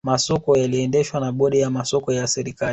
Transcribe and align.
masoko 0.05 0.57
yaliendeshwa 0.57 1.19
na 1.19 1.31
bodi 1.31 1.59
ya 1.59 1.69
masoko 1.69 2.13
ya 2.13 2.27
serikali 2.27 2.69